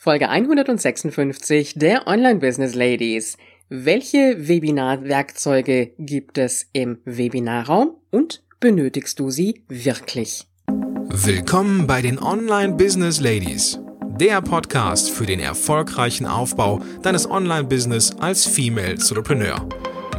Folge 0.00 0.28
156 0.28 1.74
der 1.74 2.06
Online 2.06 2.38
Business 2.38 2.76
Ladies. 2.76 3.36
Welche 3.68 4.36
Webinarwerkzeuge 4.46 5.90
gibt 5.98 6.38
es 6.38 6.68
im 6.72 6.98
Webinarraum 7.04 7.96
und 8.12 8.44
benötigst 8.60 9.18
du 9.18 9.30
sie 9.30 9.64
wirklich? 9.66 10.46
Willkommen 10.68 11.88
bei 11.88 12.00
den 12.00 12.20
Online 12.20 12.74
Business 12.74 13.18
Ladies, 13.18 13.80
der 14.20 14.40
Podcast 14.40 15.10
für 15.10 15.26
den 15.26 15.40
erfolgreichen 15.40 16.26
Aufbau 16.26 16.80
deines 17.02 17.28
Online 17.28 17.64
Business 17.64 18.12
als 18.20 18.46
Female 18.46 18.92
Entrepreneur 18.92 19.68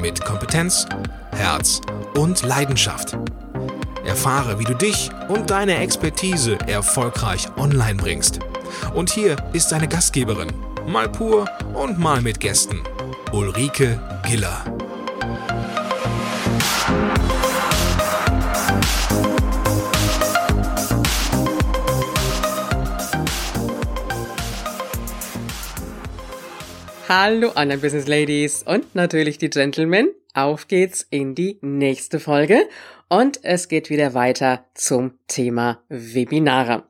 mit 0.02 0.20
Kompetenz, 0.20 0.86
Herz 1.32 1.80
und 2.16 2.44
Leidenschaft. 2.44 3.18
Erfahre, 4.06 4.60
wie 4.60 4.66
du 4.66 4.74
dich 4.74 5.10
und 5.30 5.50
deine 5.50 5.78
Expertise 5.78 6.58
erfolgreich 6.68 7.48
online 7.56 7.96
bringst 7.96 8.42
und 8.94 9.10
hier 9.12 9.36
ist 9.54 9.70
seine 9.70 9.88
Gastgeberin, 9.88 10.52
mal 10.88 11.10
pur 11.10 11.48
und 11.74 12.00
mal 12.00 12.22
mit 12.22 12.40
Gästen, 12.40 12.82
Ulrike 13.32 14.00
Giller. 14.28 14.64
Hallo 27.08 27.52
Online 27.56 27.80
Business 27.80 28.08
Ladies 28.08 28.62
und 28.62 28.94
natürlich 28.94 29.40
die 29.40 29.50
Gentlemen. 29.50 30.10
Auf 30.36 30.68
geht's 30.68 31.08
in 31.10 31.34
die 31.34 31.58
nächste 31.62 32.20
Folge 32.20 32.70
und 33.08 33.40
es 33.44 33.68
geht 33.68 33.90
wieder 33.90 34.14
weiter 34.14 34.66
zum 34.76 35.18
Thema 35.28 35.82
Webinare. 35.90 36.84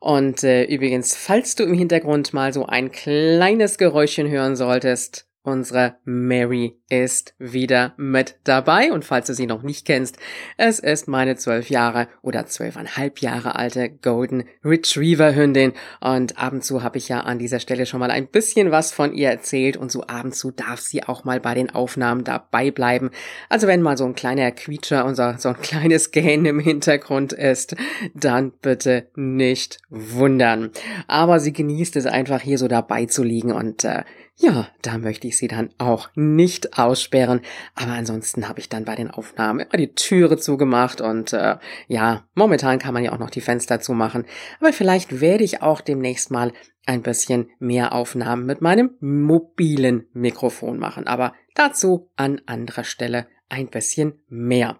Und 0.00 0.44
äh, 0.44 0.64
übrigens, 0.64 1.16
falls 1.16 1.54
du 1.54 1.64
im 1.64 1.74
Hintergrund 1.74 2.32
mal 2.32 2.52
so 2.52 2.66
ein 2.66 2.90
kleines 2.92 3.78
Geräuschchen 3.78 4.28
hören 4.28 4.56
solltest, 4.56 5.27
Unsere 5.48 5.94
Mary 6.04 6.76
ist 6.90 7.34
wieder 7.38 7.94
mit 7.96 8.36
dabei 8.44 8.92
und 8.92 9.06
falls 9.06 9.28
du 9.28 9.32
sie 9.32 9.46
noch 9.46 9.62
nicht 9.62 9.86
kennst, 9.86 10.18
es 10.58 10.78
ist 10.78 11.08
meine 11.08 11.36
zwölf 11.36 11.70
Jahre 11.70 12.06
oder 12.20 12.44
zwölfeinhalb 12.44 13.22
Jahre 13.22 13.56
alte 13.56 13.88
Golden 13.88 14.44
Retriever 14.62 15.34
Hündin 15.34 15.72
und 16.02 16.36
ab 16.36 16.52
und 16.52 16.64
zu 16.64 16.82
habe 16.82 16.98
ich 16.98 17.08
ja 17.08 17.20
an 17.20 17.38
dieser 17.38 17.60
Stelle 17.60 17.86
schon 17.86 18.00
mal 18.00 18.10
ein 18.10 18.26
bisschen 18.26 18.70
was 18.70 18.92
von 18.92 19.14
ihr 19.14 19.30
erzählt 19.30 19.78
und 19.78 19.90
so 19.90 20.02
ab 20.02 20.26
und 20.26 20.34
zu 20.34 20.50
darf 20.50 20.80
sie 20.80 21.02
auch 21.04 21.24
mal 21.24 21.40
bei 21.40 21.54
den 21.54 21.70
Aufnahmen 21.70 22.24
dabei 22.24 22.70
bleiben. 22.70 23.10
Also 23.48 23.66
wenn 23.66 23.80
mal 23.80 23.96
so 23.96 24.04
ein 24.04 24.14
kleiner 24.14 24.50
Quietscher 24.50 25.06
und 25.06 25.14
so, 25.14 25.32
so 25.38 25.48
ein 25.48 25.60
kleines 25.62 26.10
Gähnen 26.10 26.44
im 26.44 26.60
Hintergrund 26.60 27.32
ist, 27.32 27.74
dann 28.14 28.52
bitte 28.60 29.08
nicht 29.14 29.78
wundern. 29.88 30.72
Aber 31.06 31.40
sie 31.40 31.54
genießt 31.54 31.96
es 31.96 32.04
einfach 32.04 32.42
hier 32.42 32.58
so 32.58 32.68
dabei 32.68 33.06
zu 33.06 33.22
liegen 33.22 33.52
und 33.52 33.84
äh, 33.84 34.04
ja, 34.40 34.68
da 34.82 34.98
möchte 34.98 35.26
ich 35.26 35.36
sie 35.36 35.48
dann 35.48 35.70
auch 35.78 36.10
nicht 36.14 36.78
aussperren. 36.78 37.40
Aber 37.74 37.92
ansonsten 37.92 38.48
habe 38.48 38.60
ich 38.60 38.68
dann 38.68 38.84
bei 38.84 38.94
den 38.94 39.10
Aufnahmen 39.10 39.60
immer 39.60 39.76
die 39.76 39.94
Türe 39.94 40.36
zugemacht 40.36 41.00
und 41.00 41.32
äh, 41.32 41.56
ja, 41.88 42.24
momentan 42.34 42.78
kann 42.78 42.94
man 42.94 43.02
ja 43.02 43.12
auch 43.12 43.18
noch 43.18 43.30
die 43.30 43.40
Fenster 43.40 43.80
zumachen. 43.80 44.24
Aber 44.60 44.72
vielleicht 44.72 45.20
werde 45.20 45.42
ich 45.42 45.60
auch 45.60 45.80
demnächst 45.80 46.30
mal 46.30 46.52
ein 46.86 47.02
bisschen 47.02 47.50
mehr 47.58 47.92
Aufnahmen 47.92 48.46
mit 48.46 48.60
meinem 48.60 48.92
mobilen 49.00 50.06
Mikrofon 50.12 50.78
machen. 50.78 51.08
Aber 51.08 51.34
dazu 51.54 52.08
an 52.14 52.40
anderer 52.46 52.84
Stelle 52.84 53.26
ein 53.48 53.68
bisschen 53.68 54.20
mehr. 54.28 54.78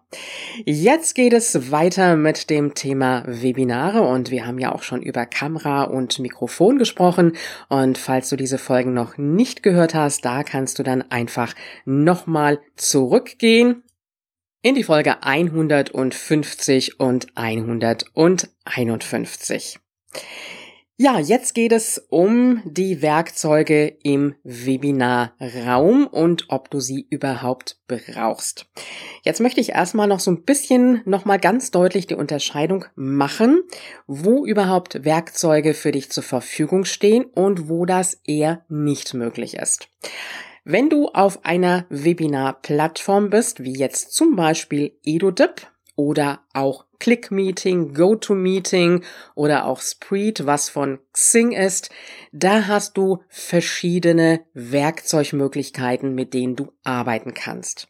Jetzt 0.64 1.14
geht 1.14 1.32
es 1.32 1.70
weiter 1.70 2.16
mit 2.16 2.50
dem 2.50 2.74
Thema 2.74 3.22
Webinare 3.26 4.02
und 4.02 4.30
wir 4.30 4.46
haben 4.46 4.58
ja 4.58 4.74
auch 4.74 4.82
schon 4.82 5.02
über 5.02 5.26
Kamera 5.26 5.84
und 5.84 6.18
Mikrofon 6.18 6.78
gesprochen 6.78 7.36
und 7.68 7.98
falls 7.98 8.28
du 8.28 8.36
diese 8.36 8.58
Folgen 8.58 8.94
noch 8.94 9.16
nicht 9.16 9.62
gehört 9.62 9.94
hast, 9.94 10.24
da 10.24 10.42
kannst 10.42 10.78
du 10.78 10.82
dann 10.82 11.02
einfach 11.10 11.54
nochmal 11.84 12.60
zurückgehen 12.76 13.82
in 14.62 14.74
die 14.74 14.84
Folge 14.84 15.22
150 15.22 17.00
und 17.00 17.26
151. 17.36 19.78
Ja, 21.00 21.20
jetzt 21.20 21.54
geht 21.54 21.70
es 21.70 22.04
um 22.08 22.60
die 22.64 23.02
Werkzeuge 23.02 23.86
im 24.02 24.34
Webinarraum 24.42 26.08
und 26.08 26.46
ob 26.48 26.70
du 26.70 26.80
sie 26.80 27.06
überhaupt 27.08 27.78
brauchst. 27.86 28.66
Jetzt 29.22 29.40
möchte 29.40 29.60
ich 29.60 29.68
erstmal 29.68 30.08
noch 30.08 30.18
so 30.18 30.32
ein 30.32 30.42
bisschen 30.42 31.02
nochmal 31.04 31.38
ganz 31.38 31.70
deutlich 31.70 32.08
die 32.08 32.16
Unterscheidung 32.16 32.84
machen, 32.96 33.62
wo 34.08 34.44
überhaupt 34.44 35.04
Werkzeuge 35.04 35.72
für 35.72 35.92
dich 35.92 36.10
zur 36.10 36.24
Verfügung 36.24 36.84
stehen 36.84 37.26
und 37.26 37.68
wo 37.68 37.86
das 37.86 38.20
eher 38.24 38.64
nicht 38.68 39.14
möglich 39.14 39.54
ist. 39.54 39.88
Wenn 40.64 40.90
du 40.90 41.10
auf 41.10 41.44
einer 41.44 41.86
Webinar-Plattform 41.90 43.30
bist, 43.30 43.62
wie 43.62 43.78
jetzt 43.78 44.14
zum 44.14 44.34
Beispiel 44.34 44.98
EduDip 45.04 45.68
oder 45.98 46.40
auch 46.54 46.86
ClickMeeting, 47.00 47.92
GoToMeeting 47.92 49.02
oder 49.34 49.66
auch 49.66 49.80
Spreed, 49.80 50.46
was 50.46 50.68
von 50.68 51.00
Xing 51.12 51.50
ist. 51.50 51.90
Da 52.30 52.68
hast 52.68 52.96
du 52.96 53.18
verschiedene 53.28 54.42
Werkzeugmöglichkeiten, 54.54 56.14
mit 56.14 56.34
denen 56.34 56.54
du 56.54 56.70
arbeiten 56.84 57.34
kannst. 57.34 57.88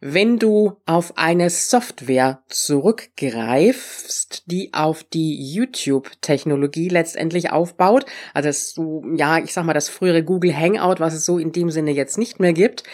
Wenn 0.00 0.38
du 0.38 0.76
auf 0.84 1.16
eine 1.16 1.48
Software 1.48 2.42
zurückgreifst, 2.48 4.42
die 4.46 4.74
auf 4.74 5.02
die 5.02 5.52
YouTube-Technologie 5.54 6.90
letztendlich 6.90 7.50
aufbaut, 7.50 8.04
also 8.34 8.48
das, 8.50 8.74
ja, 9.16 9.38
ich 9.38 9.54
sag 9.54 9.64
mal, 9.64 9.72
das 9.72 9.88
frühere 9.88 10.22
Google 10.22 10.54
Hangout, 10.54 11.00
was 11.00 11.14
es 11.14 11.24
so 11.24 11.38
in 11.38 11.52
dem 11.52 11.70
Sinne 11.70 11.92
jetzt 11.92 12.18
nicht 12.18 12.40
mehr 12.40 12.52
gibt, 12.52 12.84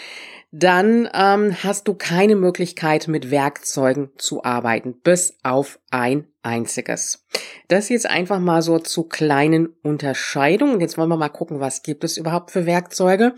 dann 0.51 1.09
ähm, 1.13 1.55
hast 1.63 1.87
du 1.87 1.93
keine 1.93 2.35
Möglichkeit, 2.35 3.07
mit 3.07 3.31
Werkzeugen 3.31 4.09
zu 4.17 4.43
arbeiten, 4.43 4.93
bis 5.01 5.37
auf 5.43 5.79
ein 5.91 6.27
einziges. 6.43 7.25
Das 7.67 7.89
jetzt 7.89 8.09
einfach 8.09 8.39
mal 8.39 8.61
so 8.61 8.79
zu 8.79 9.03
kleinen 9.03 9.67
Unterscheidungen. 9.83 10.79
Jetzt 10.79 10.97
wollen 10.97 11.09
wir 11.09 11.17
mal 11.17 11.29
gucken, 11.29 11.59
was 11.59 11.83
gibt 11.83 12.03
es 12.03 12.17
überhaupt 12.17 12.51
für 12.51 12.65
Werkzeuge 12.65 13.35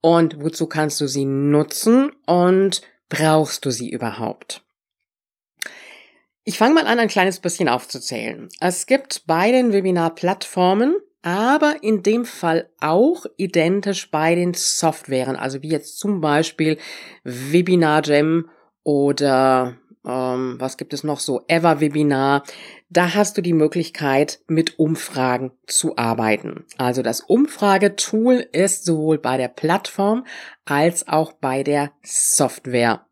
und 0.00 0.42
wozu 0.42 0.66
kannst 0.66 1.00
du 1.00 1.06
sie 1.06 1.24
nutzen 1.24 2.12
und 2.26 2.82
brauchst 3.08 3.64
du 3.64 3.70
sie 3.70 3.90
überhaupt? 3.90 4.62
Ich 6.44 6.58
fange 6.58 6.74
mal 6.74 6.86
an, 6.86 6.98
ein 6.98 7.08
kleines 7.08 7.38
bisschen 7.38 7.68
aufzuzählen. 7.68 8.48
Es 8.60 8.86
gibt 8.86 9.26
bei 9.26 9.52
den 9.52 9.72
Webinar-Plattformen 9.72 10.96
aber 11.22 11.82
in 11.82 12.02
dem 12.02 12.24
Fall 12.24 12.68
auch 12.80 13.26
identisch 13.36 14.10
bei 14.10 14.34
den 14.34 14.54
Softwaren, 14.54 15.36
also 15.36 15.62
wie 15.62 15.70
jetzt 15.70 15.98
zum 15.98 16.20
Beispiel 16.20 16.78
Webinar 17.24 18.02
Jam 18.04 18.50
oder 18.82 19.76
ähm, 20.04 20.56
was 20.58 20.76
gibt 20.76 20.92
es 20.92 21.04
noch 21.04 21.20
so, 21.20 21.42
Ever 21.46 21.80
Webinar. 21.80 22.42
Da 22.88 23.14
hast 23.14 23.38
du 23.38 23.42
die 23.42 23.52
Möglichkeit, 23.52 24.40
mit 24.48 24.78
Umfragen 24.78 25.52
zu 25.66 25.96
arbeiten. 25.96 26.66
Also 26.76 27.02
das 27.02 27.20
Umfragetool 27.20 28.46
ist 28.52 28.84
sowohl 28.84 29.18
bei 29.18 29.36
der 29.36 29.48
Plattform 29.48 30.26
als 30.64 31.08
auch 31.08 31.32
bei 31.32 31.62
der 31.62 31.92
Software 32.02 33.06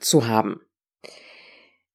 zu 0.00 0.26
haben. 0.26 0.62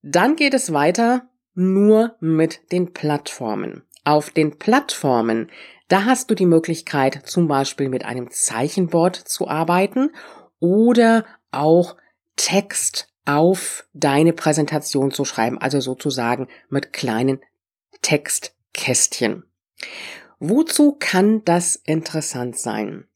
Dann 0.02 0.36
geht 0.36 0.54
es 0.54 0.74
weiter 0.74 1.30
nur 1.56 2.16
mit 2.20 2.72
den 2.72 2.94
Plattformen. 2.94 3.84
Auf 4.04 4.30
den 4.30 4.58
Plattformen, 4.58 5.50
da 5.88 6.06
hast 6.06 6.30
du 6.30 6.36
die 6.36 6.46
Möglichkeit, 6.46 7.22
zum 7.26 7.48
Beispiel 7.48 7.90
mit 7.90 8.04
einem 8.04 8.32
Zeichenboard 8.32 9.16
zu 9.16 9.48
arbeiten 9.48 10.10
oder 10.60 11.26
auch 11.52 11.96
Text 12.36 13.10
auf 13.26 13.86
deine 13.94 14.34
Präsentation 14.34 15.12
zu 15.12 15.24
schreiben, 15.24 15.58
also 15.58 15.80
sozusagen 15.80 16.48
mit 16.70 16.92
kleinen 16.92 17.40
Textkästchen. 18.02 19.44
Wozu 20.40 20.98
kann 21.00 21.44
das 21.46 21.76
interessant 21.76 22.58
sein? 22.58 23.08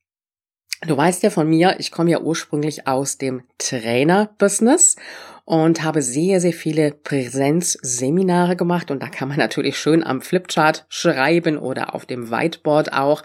Du 0.86 0.96
weißt 0.96 1.24
ja 1.24 1.32
von 1.32 1.50
mir, 1.50 1.78
ich 1.80 1.92
komme 1.92 2.12
ja 2.12 2.20
ursprünglich 2.20 2.86
aus 2.88 3.18
dem 3.18 3.42
Trainer-Business 3.58 4.96
und 5.44 5.84
habe 5.84 6.04
sehr, 6.04 6.40
sehr 6.40 6.54
viele 6.54 6.92
Präsenzseminare 6.92 8.56
gemacht 8.56 8.92
und 8.92 9.02
da 9.02 9.08
kann 9.08 9.28
man 9.28 9.38
natürlich 9.38 9.80
schön 9.80 10.04
am 10.04 10.22
Flipchart 10.22 10.86
schreiben 10.88 11.58
oder 11.58 11.96
auf 11.96 12.06
dem 12.06 12.30
Whiteboard 12.30 12.94
auch. 12.94 13.24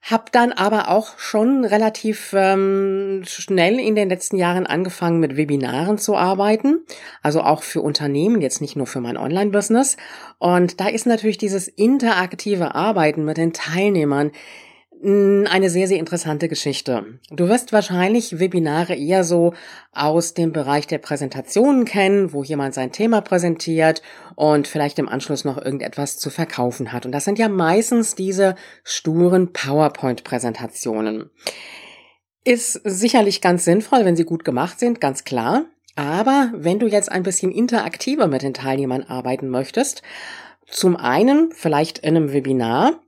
Hab 0.00 0.32
dann 0.32 0.52
aber 0.52 0.88
auch 0.88 1.18
schon 1.18 1.64
relativ 1.64 2.34
ähm, 2.34 3.22
schnell 3.26 3.78
in 3.78 3.94
den 3.94 4.08
letzten 4.08 4.36
Jahren 4.36 4.66
angefangen 4.66 5.18
mit 5.18 5.36
Webinaren 5.36 5.98
zu 5.98 6.16
arbeiten, 6.16 6.80
also 7.22 7.42
auch 7.42 7.62
für 7.62 7.80
Unternehmen, 7.82 8.40
jetzt 8.40 8.60
nicht 8.60 8.76
nur 8.76 8.86
für 8.86 9.00
mein 9.00 9.16
Online-Business. 9.16 9.96
Und 10.38 10.80
da 10.80 10.88
ist 10.88 11.06
natürlich 11.06 11.38
dieses 11.38 11.68
interaktive 11.68 12.74
Arbeiten 12.74 13.24
mit 13.24 13.38
den 13.38 13.52
Teilnehmern 13.52 14.30
eine 15.04 15.68
sehr, 15.68 15.86
sehr 15.86 15.98
interessante 15.98 16.48
Geschichte. 16.48 17.18
Du 17.30 17.48
wirst 17.48 17.72
wahrscheinlich 17.74 18.38
Webinare 18.38 18.94
eher 18.94 19.22
so 19.22 19.52
aus 19.92 20.32
dem 20.32 20.52
Bereich 20.52 20.86
der 20.86 20.98
Präsentationen 20.98 21.84
kennen, 21.84 22.32
wo 22.32 22.42
jemand 22.42 22.72
sein 22.74 22.90
Thema 22.90 23.20
präsentiert 23.20 24.00
und 24.34 24.66
vielleicht 24.66 24.98
im 24.98 25.08
Anschluss 25.08 25.44
noch 25.44 25.58
irgendetwas 25.58 26.18
zu 26.18 26.30
verkaufen 26.30 26.92
hat. 26.92 27.04
Und 27.04 27.12
das 27.12 27.24
sind 27.24 27.38
ja 27.38 27.50
meistens 27.50 28.14
diese 28.14 28.54
sturen 28.82 29.52
PowerPoint-Präsentationen. 29.52 31.30
Ist 32.44 32.80
sicherlich 32.84 33.42
ganz 33.42 33.64
sinnvoll, 33.64 34.04
wenn 34.06 34.16
sie 34.16 34.24
gut 34.24 34.44
gemacht 34.44 34.80
sind, 34.80 35.00
ganz 35.00 35.24
klar. 35.24 35.66
Aber 35.96 36.50
wenn 36.54 36.78
du 36.78 36.86
jetzt 36.86 37.12
ein 37.12 37.22
bisschen 37.22 37.52
interaktiver 37.52 38.26
mit 38.26 38.42
den 38.42 38.54
Teilnehmern 38.54 39.02
arbeiten 39.02 39.48
möchtest, 39.48 40.02
zum 40.66 40.96
einen 40.96 41.52
vielleicht 41.52 41.98
in 41.98 42.16
einem 42.16 42.32
Webinar, 42.32 43.03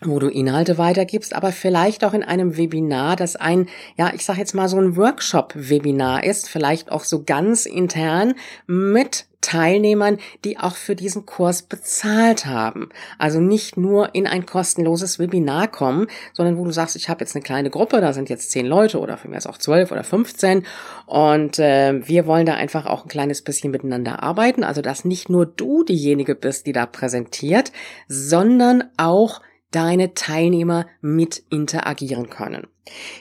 wo 0.00 0.18
du 0.18 0.28
Inhalte 0.28 0.78
weitergibst, 0.78 1.34
aber 1.34 1.52
vielleicht 1.52 2.04
auch 2.04 2.14
in 2.14 2.22
einem 2.22 2.56
Webinar, 2.56 3.16
das 3.16 3.36
ein, 3.36 3.68
ja, 3.96 4.12
ich 4.14 4.24
sage 4.24 4.40
jetzt 4.40 4.54
mal 4.54 4.68
so 4.68 4.78
ein 4.78 4.96
Workshop-Webinar 4.96 6.24
ist, 6.24 6.48
vielleicht 6.48 6.90
auch 6.90 7.04
so 7.04 7.22
ganz 7.22 7.66
intern 7.66 8.34
mit 8.66 9.26
Teilnehmern, 9.42 10.18
die 10.44 10.56
auch 10.56 10.76
für 10.76 10.94
diesen 10.94 11.26
Kurs 11.26 11.62
bezahlt 11.62 12.46
haben. 12.46 12.90
Also 13.18 13.40
nicht 13.40 13.76
nur 13.76 14.14
in 14.14 14.28
ein 14.28 14.46
kostenloses 14.46 15.18
Webinar 15.18 15.68
kommen, 15.68 16.06
sondern 16.32 16.56
wo 16.56 16.64
du 16.64 16.70
sagst, 16.70 16.94
ich 16.94 17.08
habe 17.08 17.20
jetzt 17.20 17.34
eine 17.34 17.42
kleine 17.42 17.68
Gruppe, 17.68 18.00
da 18.00 18.12
sind 18.12 18.30
jetzt 18.30 18.52
zehn 18.52 18.66
Leute 18.66 19.00
oder 19.00 19.16
für 19.18 19.28
mich 19.28 19.46
auch 19.46 19.58
zwölf 19.58 19.90
oder 19.90 20.04
15 20.04 20.64
und 21.06 21.58
äh, 21.58 22.00
wir 22.06 22.26
wollen 22.26 22.46
da 22.46 22.54
einfach 22.54 22.86
auch 22.86 23.04
ein 23.04 23.08
kleines 23.08 23.42
bisschen 23.42 23.72
miteinander 23.72 24.22
arbeiten. 24.22 24.62
Also 24.62 24.80
dass 24.80 25.04
nicht 25.04 25.28
nur 25.28 25.44
du 25.44 25.82
diejenige 25.82 26.36
bist, 26.36 26.66
die 26.66 26.72
da 26.72 26.86
präsentiert, 26.86 27.72
sondern 28.06 28.84
auch 28.96 29.40
deine 29.72 30.14
Teilnehmer 30.14 30.86
mit 31.00 31.42
interagieren 31.50 32.30
können. 32.30 32.68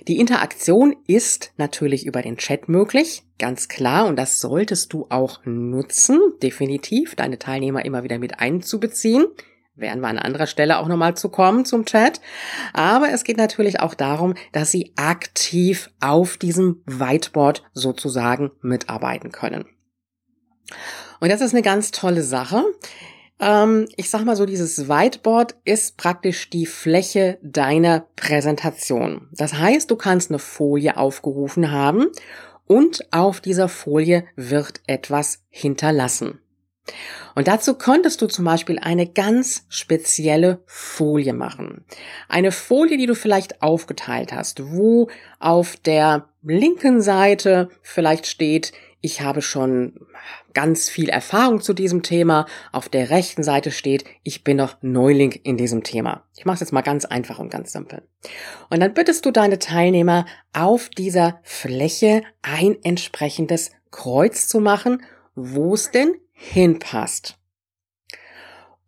Die 0.08 0.20
Interaktion 0.20 0.96
ist 1.08 1.54
natürlich 1.58 2.06
über 2.06 2.22
den 2.22 2.38
Chat 2.38 2.70
möglich, 2.70 3.24
ganz 3.40 3.68
klar, 3.68 4.08
und 4.08 4.16
das 4.18 4.40
solltest 4.40 4.94
du 4.94 5.08
auch 5.10 5.42
nutzen, 5.46 6.20
definitiv, 6.42 7.16
deine 7.16 7.40
Teilnehmer 7.40 7.84
immer 7.86 8.04
wieder 8.04 8.20
mit 8.20 8.40
einzubeziehen. 8.40 9.26
Werden 9.76 10.02
wir 10.02 10.10
an 10.10 10.20
anderer 10.20 10.48
Stelle 10.48 10.80
auch 10.80 10.88
nochmal 10.88 11.16
zu 11.16 11.30
kommen 11.30 11.66
zum 11.66 11.86
Chat. 11.86 12.22
Aber 12.74 13.10
es 13.10 13.24
geht 13.24 13.38
natürlich 13.38 13.80
auch 13.80 13.94
darum, 13.94 14.36
dass 14.52 14.70
sie 14.70 14.94
aktiv 14.96 15.90
auf 16.02 16.38
diesem 16.38 16.84
Whiteboard 16.86 17.64
sozusagen 17.74 18.52
mitarbeiten 18.62 19.32
können. 19.32 19.66
Und 21.20 21.32
das 21.32 21.42
ist 21.42 21.54
eine 21.54 21.62
ganz 21.62 21.92
tolle 21.92 22.24
Sache. 22.24 22.64
Ähm, 23.42 23.88
ich 23.98 24.10
sag 24.10 24.24
mal 24.24 24.36
so, 24.36 24.46
dieses 24.46 24.88
Whiteboard 24.88 25.56
ist 25.66 25.98
praktisch 25.98 26.50
die 26.50 26.68
Fläche 26.68 27.40
deiner 27.42 28.06
Präsentation. 28.16 29.28
Das 29.34 29.56
heißt, 29.56 29.90
du 29.90 29.96
kannst 29.96 30.30
eine 30.30 30.40
Folie 30.40 30.96
aufgerufen 30.96 31.72
haben 31.72 32.08
und 32.68 33.12
auf 33.12 33.42
dieser 33.42 33.68
Folie 33.68 34.26
wird 34.36 34.82
etwas 34.86 35.44
hinterlassen. 35.50 36.40
Und 37.36 37.48
dazu 37.48 37.76
könntest 37.76 38.22
du 38.22 38.28
zum 38.28 38.46
Beispiel 38.46 38.80
eine 38.80 39.08
ganz 39.08 39.66
spezielle 39.70 40.62
Folie 40.66 41.34
machen. 41.34 41.86
Eine 42.28 42.52
Folie, 42.52 42.98
die 42.98 43.06
du 43.06 43.16
vielleicht 43.16 43.62
aufgeteilt 43.62 44.34
hast, 44.34 44.72
wo 44.72 45.10
auf 45.40 45.78
der 45.78 46.28
linken 46.44 47.02
Seite 47.02 47.70
vielleicht 47.82 48.28
steht, 48.28 48.74
ich 49.02 49.22
habe 49.22 49.42
schon 49.42 49.94
ganz 50.54 50.88
viel 50.88 51.10
Erfahrung 51.10 51.62
zu 51.62 51.74
diesem 51.74 52.04
Thema. 52.04 52.46
Auf 52.72 52.88
der 52.88 53.10
rechten 53.10 53.44
Seite 53.44 53.72
steht, 53.72 54.06
ich 54.24 54.44
bin 54.44 54.58
noch 54.58 54.78
Neuling 54.82 55.32
in 55.32 55.58
diesem 55.58 55.84
Thema. 55.84 56.24
Ich 56.38 56.46
mache 56.46 56.56
es 56.56 56.60
jetzt 56.62 56.72
mal 56.72 56.82
ganz 56.82 57.06
einfach 57.06 57.40
und 57.40 57.50
ganz 57.50 57.72
simpel. 57.72 58.04
Und 58.70 58.80
dann 58.80 58.94
bittest 58.94 59.26
du 59.26 59.32
deine 59.32 59.60
Teilnehmer, 59.60 60.26
auf 60.54 60.90
dieser 60.90 61.40
Fläche 61.44 62.24
ein 62.44 62.78
entsprechendes 62.84 63.72
Kreuz 63.90 64.48
zu 64.48 64.60
machen, 64.60 65.04
wo 65.36 65.74
es 65.74 65.92
denn 65.92 66.14
hinpasst. 66.32 67.41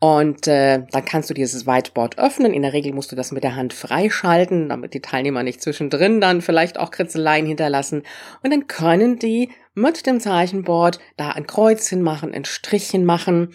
Und 0.03 0.50
äh, 0.50 0.81
dann 0.91 1.05
kannst 1.05 1.29
du 1.29 1.33
dieses 1.33 1.65
Whiteboard 1.65 2.19
öffnen. 2.19 2.53
In 2.53 2.63
der 2.63 2.73
Regel 2.73 2.91
musst 2.91 3.13
du 3.13 3.15
das 3.15 3.31
mit 3.31 3.41
der 3.41 3.55
Hand 3.55 3.71
freischalten, 3.71 4.67
damit 4.67 4.94
die 4.94 5.00
Teilnehmer 5.00 5.44
nicht 5.44 5.61
zwischendrin 5.61 6.19
dann 6.19 6.41
vielleicht 6.41 6.77
auch 6.77 6.91
Kritzeleien 6.91 7.45
hinterlassen. 7.45 8.03
Und 8.44 8.51
dann 8.51 8.67
können 8.67 9.17
die 9.17 9.50
mit 9.75 10.05
dem 10.05 10.19
Zeichenboard 10.19 11.00
da 11.15 11.29
ein 11.29 11.47
Kreuzchen 11.47 12.01
machen, 12.01 12.33
ein 12.33 12.44
Strichchen 12.44 13.05
machen 13.05 13.53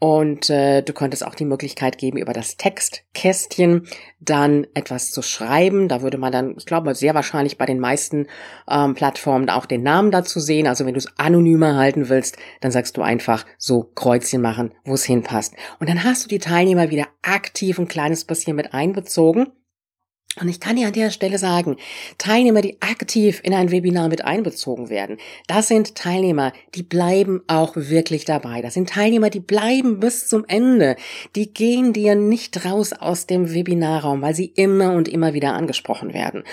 und 0.00 0.48
äh, 0.48 0.82
du 0.82 0.92
könntest 0.92 1.26
auch 1.26 1.34
die 1.34 1.44
Möglichkeit 1.44 1.98
geben, 1.98 2.18
über 2.18 2.32
das 2.32 2.56
Textkästchen 2.56 3.88
dann 4.20 4.66
etwas 4.74 5.10
zu 5.10 5.22
schreiben. 5.22 5.88
Da 5.88 6.02
würde 6.02 6.18
man 6.18 6.30
dann, 6.30 6.54
ich 6.56 6.66
glaube, 6.66 6.94
sehr 6.94 7.14
wahrscheinlich 7.14 7.58
bei 7.58 7.66
den 7.66 7.80
meisten 7.80 8.28
ähm, 8.70 8.94
Plattformen 8.94 9.50
auch 9.50 9.66
den 9.66 9.82
Namen 9.82 10.12
dazu 10.12 10.38
sehen. 10.38 10.68
Also 10.68 10.86
wenn 10.86 10.94
du 10.94 10.98
es 10.98 11.18
anonymer 11.18 11.76
halten 11.76 12.08
willst, 12.08 12.36
dann 12.60 12.70
sagst 12.70 12.96
du 12.96 13.02
einfach 13.02 13.44
so 13.58 13.90
Kreuzchen 13.94 14.40
machen, 14.40 14.72
wo 14.84 14.94
es 14.94 15.04
hinpasst. 15.04 15.54
Und 15.80 15.88
dann 15.88 16.04
hast 16.04 16.24
du 16.24 16.28
die 16.28 16.38
Teilnehmer 16.38 16.90
wieder 16.90 17.06
aktiv 17.22 17.78
ein 17.78 17.88
kleines 17.88 18.24
bisschen 18.24 18.54
mit 18.54 18.74
einbezogen 18.74 19.48
und 20.40 20.48
ich 20.48 20.60
kann 20.60 20.76
dir 20.76 20.86
an 20.86 20.92
der 20.92 21.10
Stelle 21.10 21.38
sagen, 21.38 21.76
Teilnehmer, 22.18 22.60
die 22.60 22.80
aktiv 22.80 23.40
in 23.44 23.54
ein 23.54 23.70
Webinar 23.70 24.08
mit 24.08 24.24
einbezogen 24.24 24.88
werden, 24.88 25.18
das 25.46 25.68
sind 25.68 25.94
Teilnehmer, 25.94 26.52
die 26.74 26.82
bleiben 26.82 27.42
auch 27.46 27.74
wirklich 27.76 28.24
dabei. 28.24 28.62
Das 28.62 28.74
sind 28.74 28.90
Teilnehmer, 28.90 29.30
die 29.30 29.40
bleiben 29.40 30.00
bis 30.00 30.28
zum 30.28 30.44
Ende. 30.46 30.96
Die 31.36 31.52
gehen 31.52 31.92
dir 31.92 32.14
nicht 32.14 32.64
raus 32.64 32.92
aus 32.92 33.26
dem 33.26 33.52
Webinarraum, 33.54 34.22
weil 34.22 34.34
sie 34.34 34.46
immer 34.46 34.92
und 34.92 35.08
immer 35.08 35.34
wieder 35.34 35.54
angesprochen 35.54 36.14
werden. 36.14 36.44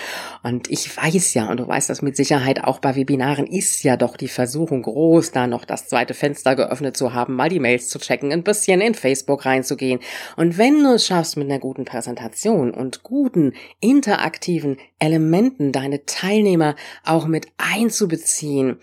Und 0.42 0.70
ich 0.70 0.96
weiß 0.96 1.34
ja, 1.34 1.50
und 1.50 1.58
du 1.58 1.66
weißt 1.66 1.90
das 1.90 2.02
mit 2.02 2.16
Sicherheit 2.16 2.64
auch 2.64 2.78
bei 2.78 2.96
Webinaren, 2.96 3.46
ist 3.46 3.82
ja 3.82 3.96
doch 3.96 4.16
die 4.16 4.28
Versuchung 4.28 4.82
groß, 4.82 5.32
da 5.32 5.46
noch 5.46 5.64
das 5.64 5.88
zweite 5.88 6.14
Fenster 6.14 6.56
geöffnet 6.56 6.96
zu 6.96 7.14
haben, 7.14 7.34
mal 7.34 7.48
die 7.48 7.60
Mails 7.60 7.88
zu 7.88 7.98
checken, 7.98 8.32
ein 8.32 8.42
bisschen 8.42 8.80
in 8.80 8.94
Facebook 8.94 9.44
reinzugehen. 9.44 10.00
Und 10.36 10.58
wenn 10.58 10.82
du 10.82 10.94
es 10.94 11.06
schaffst 11.06 11.36
mit 11.36 11.48
einer 11.48 11.58
guten 11.58 11.84
Präsentation 11.84 12.70
und 12.70 13.02
guten 13.02 13.52
interaktiven 13.80 14.78
Elementen 14.98 15.72
deine 15.72 16.06
Teilnehmer 16.06 16.76
auch 17.04 17.26
mit 17.26 17.48
einzubeziehen, 17.58 18.78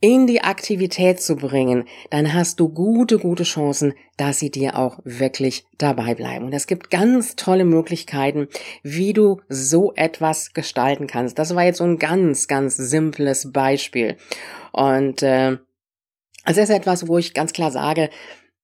in 0.00 0.26
die 0.26 0.40
Aktivität 0.42 1.20
zu 1.20 1.36
bringen, 1.36 1.84
dann 2.10 2.32
hast 2.32 2.58
du 2.60 2.68
gute, 2.68 3.18
gute 3.18 3.42
Chancen, 3.42 3.94
dass 4.16 4.38
sie 4.38 4.50
dir 4.50 4.78
auch 4.78 4.98
wirklich 5.04 5.66
dabei 5.76 6.14
bleiben. 6.14 6.46
Und 6.46 6.52
es 6.52 6.66
gibt 6.66 6.90
ganz 6.90 7.36
tolle 7.36 7.64
Möglichkeiten, 7.64 8.48
wie 8.82 9.12
du 9.12 9.40
so 9.48 9.92
etwas 9.94 10.54
gestalten 10.54 11.06
kannst. 11.06 11.38
Das 11.38 11.54
war 11.54 11.64
jetzt 11.64 11.78
so 11.78 11.84
ein 11.84 11.98
ganz, 11.98 12.48
ganz 12.48 12.76
simples 12.76 13.52
Beispiel. 13.52 14.16
Und 14.72 15.22
äh, 15.22 15.58
es 16.44 16.56
ist 16.56 16.70
etwas, 16.70 17.06
wo 17.06 17.18
ich 17.18 17.34
ganz 17.34 17.52
klar 17.52 17.70
sage, 17.70 18.08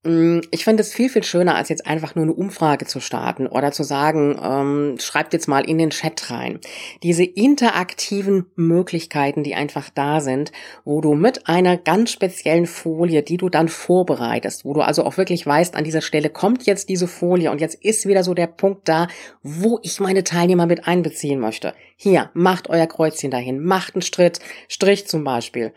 ich 0.07 0.65
finde 0.65 0.83
es 0.83 0.93
viel, 0.93 1.09
viel 1.09 1.23
schöner, 1.23 1.55
als 1.55 1.71
jetzt 1.71 1.87
einfach 1.87 2.15
nur 2.15 2.25
eine 2.25 2.35
Umfrage 2.35 2.85
zu 2.85 3.01
starten 3.01 3.47
oder 3.47 3.73
zu 3.73 3.85
sagen, 3.85 4.39
ähm, 4.43 4.97
schreibt 5.01 5.33
jetzt 5.33 5.49
mal 5.49 5.67
in 5.67 5.79
den 5.79 5.89
Chat 5.89 6.31
rein. 6.31 6.61
Diese 7.03 7.25
interaktiven 7.25 8.45
Möglichkeiten, 8.55 9.43
die 9.45 9.55
einfach 9.55 9.89
da 9.89 10.21
sind, 10.21 10.53
wo 10.85 11.01
du 11.01 11.15
mit 11.15 11.49
einer 11.49 11.79
ganz 11.79 12.11
speziellen 12.11 12.67
Folie, 12.67 13.23
die 13.23 13.39
du 13.39 13.49
dann 13.49 13.69
vorbereitest, 13.69 14.67
wo 14.67 14.75
du 14.75 14.83
also 14.83 15.05
auch 15.05 15.17
wirklich 15.17 15.47
weißt, 15.47 15.75
an 15.75 15.85
dieser 15.85 16.03
Stelle 16.03 16.29
kommt 16.29 16.67
jetzt 16.67 16.91
diese 16.91 17.09
Folie 17.09 17.51
und 17.51 17.63
jetzt 17.63 17.83
ist 17.83 18.07
wieder 18.07 18.25
so 18.25 18.35
der 18.35 18.49
Punkt 18.49 18.87
da, 18.91 19.09
wo 19.43 19.81
ich 19.83 20.01
meine 20.01 20.23
Teilnehmer 20.23 20.67
mit 20.67 20.87
einbeziehen 20.87 21.41
möchte. 21.41 21.73
Hier, 21.97 22.31
macht 22.35 22.69
euer 22.69 22.87
Kreuzchen 22.87 23.31
dahin, 23.31 23.65
macht 23.65 23.95
einen 23.95 24.03
Strich, 24.03 24.33
Strich 24.69 25.07
zum 25.07 25.25
Beispiel. 25.25 25.73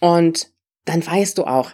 Und 0.00 0.50
dann 0.86 1.06
weißt 1.06 1.36
du 1.36 1.44
auch, 1.44 1.72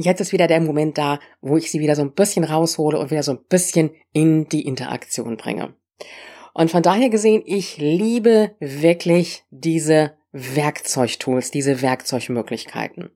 Jetzt 0.00 0.20
ist 0.20 0.32
wieder 0.32 0.46
der 0.46 0.60
Moment 0.60 0.96
da, 0.96 1.18
wo 1.40 1.56
ich 1.56 1.72
sie 1.72 1.80
wieder 1.80 1.96
so 1.96 2.02
ein 2.02 2.12
bisschen 2.12 2.44
raushole 2.44 3.00
und 3.00 3.10
wieder 3.10 3.24
so 3.24 3.32
ein 3.32 3.44
bisschen 3.48 3.90
in 4.12 4.48
die 4.48 4.64
Interaktion 4.64 5.36
bringe. 5.36 5.74
Und 6.54 6.70
von 6.70 6.84
daher 6.84 7.10
gesehen, 7.10 7.42
ich 7.44 7.78
liebe 7.78 8.52
wirklich 8.60 9.42
diese 9.50 10.12
Werkzeugtools, 10.30 11.50
diese 11.50 11.82
Werkzeugmöglichkeiten. 11.82 13.10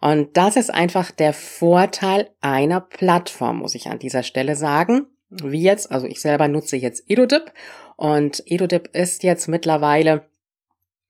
Und 0.00 0.36
das 0.36 0.56
ist 0.56 0.74
einfach 0.74 1.12
der 1.12 1.32
Vorteil 1.32 2.28
einer 2.40 2.80
Plattform, 2.80 3.58
muss 3.58 3.76
ich 3.76 3.86
an 3.86 4.00
dieser 4.00 4.24
Stelle 4.24 4.56
sagen. 4.56 5.06
Wie 5.30 5.62
jetzt, 5.62 5.92
also 5.92 6.08
ich 6.08 6.20
selber 6.20 6.48
nutze 6.48 6.76
jetzt 6.76 7.04
EduDip 7.08 7.52
und 7.94 8.42
EduDip 8.46 8.88
ist 8.96 9.22
jetzt 9.22 9.46
mittlerweile, 9.46 10.26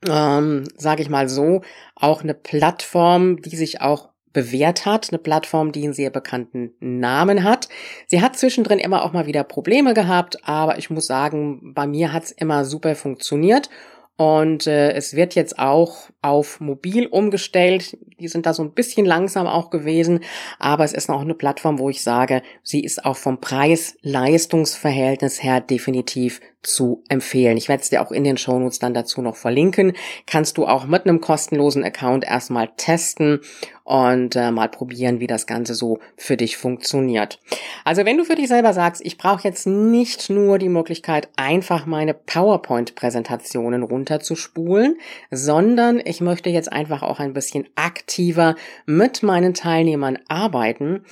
ähm, 0.06 0.64
sage 0.76 1.00
ich 1.00 1.08
mal 1.08 1.30
so, 1.30 1.62
auch 1.94 2.22
eine 2.22 2.34
Plattform, 2.34 3.40
die 3.40 3.56
sich 3.56 3.80
auch 3.80 4.10
bewährt 4.36 4.84
hat, 4.84 5.08
eine 5.10 5.18
Plattform, 5.18 5.72
die 5.72 5.84
einen 5.84 5.94
sehr 5.94 6.10
bekannten 6.10 6.74
Namen 6.78 7.42
hat. 7.42 7.70
Sie 8.06 8.20
hat 8.20 8.36
zwischendrin 8.36 8.78
immer 8.78 9.02
auch 9.02 9.14
mal 9.14 9.26
wieder 9.26 9.44
Probleme 9.44 9.94
gehabt, 9.94 10.46
aber 10.46 10.76
ich 10.76 10.90
muss 10.90 11.06
sagen, 11.06 11.72
bei 11.72 11.86
mir 11.86 12.12
hat's 12.12 12.32
immer 12.32 12.66
super 12.66 12.94
funktioniert 12.94 13.70
und 14.18 14.66
äh, 14.66 14.92
es 14.92 15.16
wird 15.16 15.34
jetzt 15.34 15.58
auch 15.58 16.10
auf 16.20 16.60
mobil 16.60 17.06
umgestellt. 17.06 17.96
Die 18.20 18.28
sind 18.28 18.44
da 18.44 18.52
so 18.52 18.62
ein 18.62 18.72
bisschen 18.72 19.06
langsam 19.06 19.46
auch 19.46 19.70
gewesen, 19.70 20.20
aber 20.58 20.84
es 20.84 20.92
ist 20.92 21.08
auch 21.08 21.22
eine 21.22 21.34
Plattform, 21.34 21.78
wo 21.78 21.88
ich 21.88 22.02
sage, 22.02 22.42
sie 22.62 22.84
ist 22.84 23.06
auch 23.06 23.16
vom 23.16 23.40
Preis-Leistungs-Verhältnis 23.40 25.42
her 25.42 25.62
definitiv 25.62 26.42
zu 26.66 27.02
empfehlen. 27.08 27.56
Ich 27.56 27.68
werde 27.68 27.82
es 27.82 27.90
dir 27.90 28.02
auch 28.02 28.10
in 28.10 28.24
den 28.24 28.36
Shownotes 28.36 28.78
dann 28.78 28.94
dazu 28.94 29.22
noch 29.22 29.36
verlinken. 29.36 29.92
Kannst 30.26 30.58
du 30.58 30.66
auch 30.66 30.86
mit 30.86 31.06
einem 31.06 31.20
kostenlosen 31.20 31.84
Account 31.84 32.24
erstmal 32.24 32.68
testen 32.76 33.40
und 33.86 34.34
äh, 34.34 34.50
mal 34.50 34.68
probieren, 34.68 35.20
wie 35.20 35.28
das 35.28 35.46
Ganze 35.46 35.74
so 35.74 36.00
für 36.16 36.36
dich 36.36 36.56
funktioniert. 36.56 37.38
Also 37.84 38.04
wenn 38.04 38.16
du 38.16 38.24
für 38.24 38.34
dich 38.34 38.48
selber 38.48 38.72
sagst, 38.72 39.00
ich 39.04 39.16
brauche 39.16 39.44
jetzt 39.44 39.66
nicht 39.66 40.28
nur 40.28 40.58
die 40.58 40.68
Möglichkeit, 40.68 41.28
einfach 41.36 41.86
meine 41.86 42.12
PowerPoint-Präsentationen 42.12 43.84
runterzuspulen, 43.84 44.98
sondern 45.30 46.02
ich 46.04 46.20
möchte 46.20 46.50
jetzt 46.50 46.72
einfach 46.72 47.02
auch 47.02 47.20
ein 47.20 47.32
bisschen 47.32 47.68
aktiver 47.76 48.56
mit 48.86 49.22
meinen 49.22 49.54
Teilnehmern 49.54 50.18
arbeiten, 50.26 51.04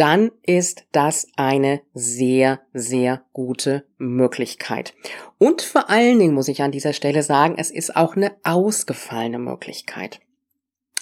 dann 0.00 0.30
ist 0.42 0.86
das 0.92 1.26
eine 1.36 1.82
sehr, 1.92 2.60
sehr 2.72 3.22
gute 3.34 3.84
Möglichkeit. 3.98 4.94
Und 5.36 5.60
vor 5.60 5.90
allen 5.90 6.18
Dingen 6.18 6.32
muss 6.32 6.48
ich 6.48 6.62
an 6.62 6.72
dieser 6.72 6.94
Stelle 6.94 7.22
sagen, 7.22 7.56
es 7.58 7.70
ist 7.70 7.96
auch 7.96 8.16
eine 8.16 8.32
ausgefallene 8.42 9.38
Möglichkeit. 9.38 10.20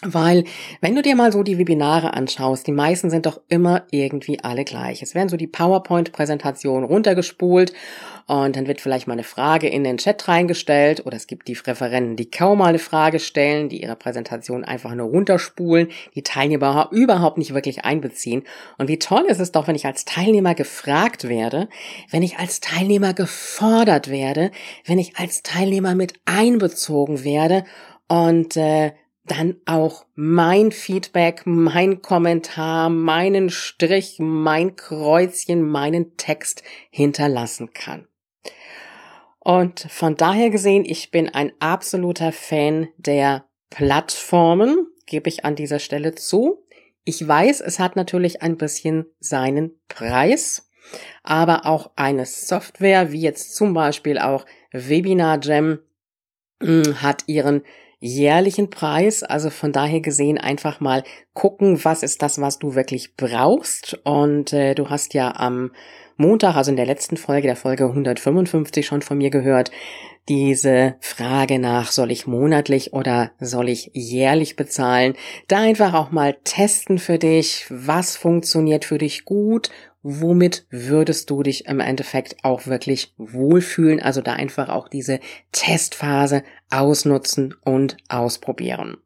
Weil, 0.02 0.44
wenn 0.80 0.94
du 0.94 1.02
dir 1.02 1.16
mal 1.16 1.32
so 1.32 1.42
die 1.42 1.58
Webinare 1.58 2.14
anschaust, 2.14 2.68
die 2.68 2.72
meisten 2.72 3.10
sind 3.10 3.26
doch 3.26 3.40
immer 3.48 3.82
irgendwie 3.90 4.38
alle 4.38 4.64
gleich. 4.64 5.02
Es 5.02 5.16
werden 5.16 5.28
so 5.28 5.36
die 5.36 5.48
PowerPoint-Präsentationen 5.48 6.84
runtergespult 6.84 7.72
und 8.28 8.54
dann 8.54 8.68
wird 8.68 8.80
vielleicht 8.80 9.08
mal 9.08 9.14
eine 9.14 9.24
Frage 9.24 9.66
in 9.66 9.82
den 9.82 9.98
Chat 9.98 10.28
reingestellt 10.28 11.04
oder 11.04 11.16
es 11.16 11.26
gibt 11.26 11.48
die 11.48 11.54
Referenten, 11.54 12.14
die 12.14 12.30
kaum 12.30 12.58
mal 12.58 12.66
eine 12.66 12.78
Frage 12.78 13.18
stellen, 13.18 13.68
die 13.68 13.82
ihre 13.82 13.96
Präsentation 13.96 14.62
einfach 14.62 14.94
nur 14.94 15.08
runterspulen, 15.08 15.88
die 16.14 16.22
Teilnehmer 16.22 16.90
überhaupt 16.92 17.36
nicht 17.36 17.52
wirklich 17.52 17.84
einbeziehen. 17.84 18.44
Und 18.76 18.86
wie 18.86 19.00
toll 19.00 19.24
ist 19.26 19.40
es 19.40 19.50
doch, 19.50 19.66
wenn 19.66 19.74
ich 19.74 19.86
als 19.86 20.04
Teilnehmer 20.04 20.54
gefragt 20.54 21.28
werde, 21.28 21.68
wenn 22.12 22.22
ich 22.22 22.38
als 22.38 22.60
Teilnehmer 22.60 23.14
gefordert 23.14 24.08
werde, 24.08 24.52
wenn 24.84 25.00
ich 25.00 25.16
als 25.16 25.42
Teilnehmer 25.42 25.96
mit 25.96 26.20
einbezogen 26.24 27.24
werde 27.24 27.64
und 28.06 28.56
äh, 28.56 28.92
dann 29.28 29.56
auch 29.66 30.06
mein 30.14 30.72
Feedback, 30.72 31.42
mein 31.44 32.02
Kommentar, 32.02 32.90
meinen 32.90 33.50
Strich, 33.50 34.16
mein 34.18 34.76
Kreuzchen, 34.76 35.62
meinen 35.62 36.16
Text 36.16 36.62
hinterlassen 36.90 37.72
kann. 37.72 38.08
Und 39.38 39.86
von 39.88 40.16
daher 40.16 40.50
gesehen, 40.50 40.84
ich 40.84 41.10
bin 41.10 41.28
ein 41.28 41.52
absoluter 41.60 42.32
Fan 42.32 42.88
der 42.96 43.44
Plattformen, 43.70 44.86
gebe 45.06 45.28
ich 45.28 45.44
an 45.44 45.56
dieser 45.56 45.78
Stelle 45.78 46.14
zu. 46.14 46.64
Ich 47.04 47.26
weiß, 47.26 47.62
es 47.62 47.78
hat 47.78 47.96
natürlich 47.96 48.42
ein 48.42 48.56
bisschen 48.56 49.06
seinen 49.20 49.80
Preis, 49.88 50.68
aber 51.22 51.64
auch 51.66 51.90
eine 51.96 52.26
Software, 52.26 53.12
wie 53.12 53.22
jetzt 53.22 53.54
zum 53.54 53.72
Beispiel 53.72 54.18
auch 54.18 54.44
Webinar 54.72 55.40
Jam, 55.42 55.78
hm, 56.62 57.00
hat 57.00 57.24
ihren 57.26 57.62
jährlichen 58.00 58.70
Preis. 58.70 59.22
Also 59.22 59.50
von 59.50 59.72
daher 59.72 60.00
gesehen 60.00 60.38
einfach 60.38 60.80
mal 60.80 61.02
gucken, 61.34 61.84
was 61.84 62.02
ist 62.02 62.22
das, 62.22 62.40
was 62.40 62.58
du 62.58 62.74
wirklich 62.74 63.16
brauchst. 63.16 64.00
Und 64.04 64.52
äh, 64.52 64.74
du 64.74 64.90
hast 64.90 65.14
ja 65.14 65.34
am 65.34 65.72
Montag, 66.16 66.56
also 66.56 66.70
in 66.70 66.76
der 66.76 66.86
letzten 66.86 67.16
Folge, 67.16 67.46
der 67.46 67.56
Folge 67.56 67.84
155 67.84 68.86
schon 68.86 69.02
von 69.02 69.18
mir 69.18 69.30
gehört, 69.30 69.70
diese 70.28 70.96
Frage 71.00 71.58
nach, 71.58 71.90
soll 71.90 72.10
ich 72.10 72.26
monatlich 72.26 72.92
oder 72.92 73.32
soll 73.40 73.68
ich 73.68 73.90
jährlich 73.94 74.56
bezahlen, 74.56 75.14
da 75.48 75.60
einfach 75.60 75.94
auch 75.94 76.10
mal 76.10 76.36
testen 76.44 76.98
für 76.98 77.18
dich, 77.18 77.66
was 77.70 78.16
funktioniert 78.16 78.84
für 78.84 78.98
dich 78.98 79.24
gut 79.24 79.70
womit 80.02 80.66
würdest 80.70 81.28
du 81.30 81.42
dich 81.42 81.66
im 81.66 81.80
Endeffekt 81.80 82.36
auch 82.42 82.66
wirklich 82.66 83.14
wohlfühlen. 83.18 84.00
Also 84.00 84.22
da 84.22 84.34
einfach 84.34 84.68
auch 84.68 84.88
diese 84.88 85.20
Testphase 85.52 86.44
ausnutzen 86.70 87.54
und 87.64 87.96
ausprobieren. 88.08 88.98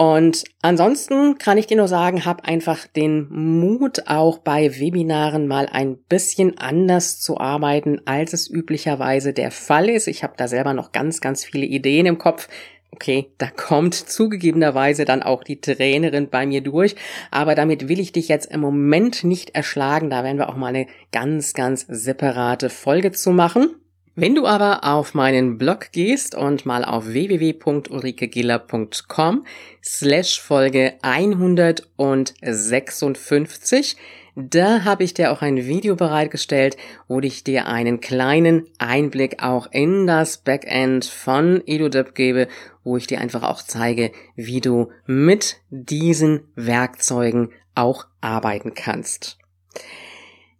Und 0.00 0.44
ansonsten 0.62 1.36
kann 1.36 1.58
ich 1.58 1.66
dir 1.66 1.76
nur 1.76 1.86
sagen, 1.86 2.24
hab 2.24 2.48
einfach 2.48 2.86
den 2.86 3.28
Mut, 3.28 4.04
auch 4.06 4.38
bei 4.38 4.80
Webinaren 4.80 5.46
mal 5.46 5.68
ein 5.70 5.98
bisschen 5.98 6.56
anders 6.56 7.20
zu 7.20 7.36
arbeiten, 7.36 8.00
als 8.06 8.32
es 8.32 8.48
üblicherweise 8.48 9.34
der 9.34 9.50
Fall 9.50 9.90
ist. 9.90 10.08
Ich 10.08 10.22
habe 10.22 10.32
da 10.38 10.48
selber 10.48 10.72
noch 10.72 10.92
ganz, 10.92 11.20
ganz 11.20 11.44
viele 11.44 11.66
Ideen 11.66 12.06
im 12.06 12.16
Kopf, 12.16 12.48
Okay, 12.92 13.30
da 13.38 13.46
kommt 13.46 13.94
zugegebenerweise 13.94 15.04
dann 15.04 15.22
auch 15.22 15.44
die 15.44 15.60
Trainerin 15.60 16.28
bei 16.28 16.44
mir 16.44 16.60
durch, 16.60 16.96
aber 17.30 17.54
damit 17.54 17.88
will 17.88 18.00
ich 18.00 18.10
dich 18.10 18.26
jetzt 18.26 18.50
im 18.50 18.60
Moment 18.60 19.22
nicht 19.22 19.50
erschlagen, 19.50 20.10
da 20.10 20.24
werden 20.24 20.38
wir 20.38 20.48
auch 20.48 20.56
mal 20.56 20.74
eine 20.74 20.88
ganz, 21.12 21.54
ganz 21.54 21.86
separate 21.88 22.68
Folge 22.68 23.12
zu 23.12 23.30
machen. 23.30 23.76
Wenn 24.16 24.34
du 24.34 24.46
aber 24.46 24.82
auf 24.84 25.14
meinen 25.14 25.56
Blog 25.56 25.92
gehst 25.92 26.34
und 26.34 26.66
mal 26.66 26.84
auf 26.84 27.06
www.ulrikegiller.com 27.06 29.46
slash 29.82 30.40
Folge 30.40 30.94
156 31.02 33.96
da 34.36 34.84
habe 34.84 35.04
ich 35.04 35.14
dir 35.14 35.32
auch 35.32 35.42
ein 35.42 35.66
Video 35.66 35.96
bereitgestellt, 35.96 36.76
wo 37.08 37.20
ich 37.20 37.44
dir 37.44 37.66
einen 37.66 38.00
kleinen 38.00 38.66
Einblick 38.78 39.42
auch 39.42 39.68
in 39.72 40.06
das 40.06 40.38
Backend 40.38 41.04
von 41.04 41.62
EduDip 41.66 42.14
gebe, 42.14 42.48
wo 42.84 42.96
ich 42.96 43.06
dir 43.06 43.20
einfach 43.20 43.42
auch 43.42 43.62
zeige, 43.62 44.12
wie 44.36 44.60
du 44.60 44.90
mit 45.06 45.56
diesen 45.70 46.48
Werkzeugen 46.54 47.52
auch 47.74 48.06
arbeiten 48.20 48.74
kannst. 48.74 49.38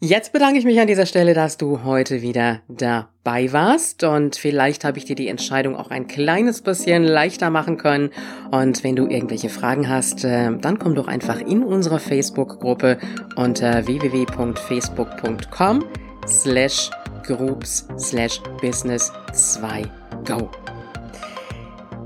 Jetzt 0.02 0.32
bedanke 0.32 0.58
ich 0.58 0.64
mich 0.64 0.80
an 0.80 0.86
dieser 0.86 1.04
Stelle, 1.04 1.34
dass 1.34 1.58
du 1.58 1.84
heute 1.84 2.22
wieder 2.22 2.60
dabei 2.68 3.52
warst 3.52 4.02
und 4.02 4.34
vielleicht 4.34 4.82
habe 4.82 4.96
ich 4.96 5.04
dir 5.04 5.14
die 5.14 5.28
Entscheidung 5.28 5.76
auch 5.76 5.90
ein 5.90 6.06
kleines 6.06 6.62
bisschen 6.62 7.04
leichter 7.04 7.50
machen 7.50 7.76
können. 7.76 8.08
Und 8.50 8.82
wenn 8.82 8.96
du 8.96 9.06
irgendwelche 9.06 9.50
Fragen 9.50 9.90
hast, 9.90 10.24
äh, 10.24 10.56
dann 10.56 10.78
komm 10.78 10.94
doch 10.94 11.06
einfach 11.06 11.38
in 11.38 11.62
unsere 11.62 11.98
Facebook-Gruppe 11.98 12.96
unter 13.36 13.86
www.facebook.com 13.86 15.84
slash 16.26 16.90
groups 17.26 17.86
slash 17.98 18.40
business 18.62 19.12
2 19.34 19.82
go. 20.24 20.48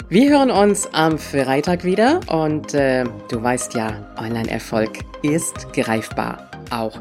Wir 0.09 0.31
hören 0.31 0.51
uns 0.51 0.93
am 0.93 1.17
Freitag 1.17 1.85
wieder 1.85 2.19
und 2.29 2.75
äh, 2.75 3.05
du 3.31 3.41
weißt 3.41 3.75
ja, 3.75 4.05
Online-Erfolg 4.19 4.91
ist 5.23 5.73
greifbar, 5.73 6.51
auch 6.71 7.01